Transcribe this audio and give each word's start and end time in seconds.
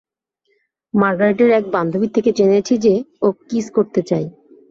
মার্গারেটের 0.93 1.49
এক 1.49 1.65
বান্ধবীর 1.71 2.11
থেকে 2.13 2.29
জেনেছি 2.31 2.73
যে, 2.77 2.93
ও 3.21 3.27
কিস 3.49 3.65
করতে 3.71 4.01
চায়। 4.01 4.27